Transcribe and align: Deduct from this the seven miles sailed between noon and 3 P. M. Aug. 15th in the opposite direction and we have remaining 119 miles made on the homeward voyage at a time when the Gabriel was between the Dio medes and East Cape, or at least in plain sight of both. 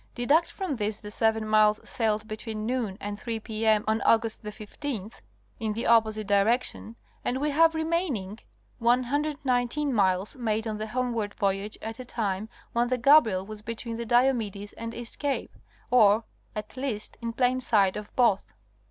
Deduct 0.15 0.51
from 0.51 0.77
this 0.77 0.99
the 0.99 1.11
seven 1.11 1.47
miles 1.47 1.79
sailed 1.87 2.27
between 2.27 2.65
noon 2.65 2.97
and 2.99 3.19
3 3.19 3.39
P. 3.39 3.67
M. 3.67 3.83
Aug. 3.83 4.23
15th 4.23 5.21
in 5.59 5.73
the 5.73 5.85
opposite 5.85 6.25
direction 6.25 6.95
and 7.23 7.39
we 7.39 7.51
have 7.51 7.75
remaining 7.75 8.39
119 8.79 9.93
miles 9.93 10.35
made 10.35 10.65
on 10.65 10.79
the 10.79 10.87
homeward 10.87 11.35
voyage 11.35 11.77
at 11.83 11.99
a 11.99 12.03
time 12.03 12.49
when 12.73 12.87
the 12.87 12.97
Gabriel 12.97 13.45
was 13.45 13.61
between 13.61 13.97
the 13.97 14.05
Dio 14.07 14.33
medes 14.33 14.73
and 14.73 14.91
East 14.95 15.19
Cape, 15.19 15.55
or 15.91 16.23
at 16.55 16.75
least 16.75 17.17
in 17.21 17.31
plain 17.31 17.61
sight 17.61 17.95
of 17.95 18.15
both. 18.15 18.51